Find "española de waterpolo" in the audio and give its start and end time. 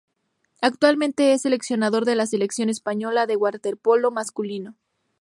2.69-4.09